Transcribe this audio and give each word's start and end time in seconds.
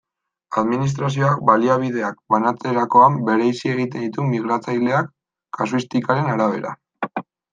Administrazioak 0.59 1.41
baliabideak 1.49 2.15
banatzerakoan 2.35 3.19
bereizi 3.29 3.71
egiten 3.75 4.07
ditu 4.07 4.25
migratzaileak, 4.33 5.13
kasuistikaren 5.61 6.33
arabera. 6.37 6.75